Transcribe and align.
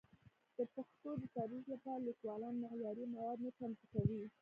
د 0.55 0.57
پښتو 0.73 1.09
د 1.21 1.23
تدریس 1.35 1.65
لپاره 1.73 2.03
لیکوالان 2.07 2.53
معیاري 2.63 3.05
مواد 3.15 3.37
نه 3.45 3.49
چمتو 3.57 3.85
کوي. 3.93 4.21